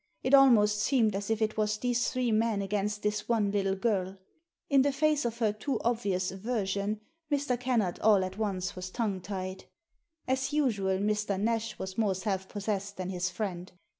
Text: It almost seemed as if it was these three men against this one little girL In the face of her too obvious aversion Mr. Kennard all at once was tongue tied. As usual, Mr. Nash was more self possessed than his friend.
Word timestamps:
It 0.23 0.33
almost 0.33 0.79
seemed 0.79 1.15
as 1.15 1.29
if 1.29 1.43
it 1.43 1.57
was 1.57 1.77
these 1.77 2.09
three 2.09 2.31
men 2.31 2.63
against 2.63 3.03
this 3.03 3.29
one 3.29 3.51
little 3.51 3.75
girL 3.75 4.17
In 4.67 4.81
the 4.81 4.91
face 4.91 5.25
of 5.25 5.37
her 5.37 5.53
too 5.53 5.79
obvious 5.85 6.31
aversion 6.31 6.99
Mr. 7.31 7.55
Kennard 7.55 7.99
all 7.99 8.23
at 8.25 8.35
once 8.39 8.75
was 8.75 8.89
tongue 8.89 9.21
tied. 9.21 9.65
As 10.27 10.51
usual, 10.53 10.97
Mr. 10.97 11.39
Nash 11.39 11.77
was 11.77 11.99
more 11.99 12.15
self 12.15 12.49
possessed 12.49 12.97
than 12.97 13.09
his 13.11 13.29
friend. 13.29 13.73